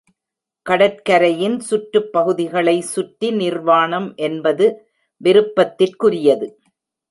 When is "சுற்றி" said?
2.93-3.29